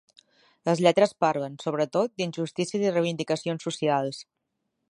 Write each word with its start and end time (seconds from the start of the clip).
Les 0.69 0.79
lletres 0.85 1.11
parlen, 1.25 1.57
sobretot, 1.65 2.13
d'injustícies 2.21 2.87
i 2.87 2.95
reivindicacions 2.95 3.69
socials. 3.69 4.23